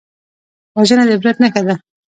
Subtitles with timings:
[0.77, 1.75] وژنه د عبرت نښه ده